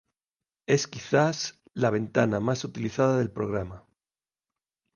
Es 0.65 0.87
quizás 0.87 1.61
la 1.75 1.91
ventana 1.91 2.39
más 2.39 2.63
utilizada 2.65 3.19
del 3.19 3.29
programa. 3.31 3.85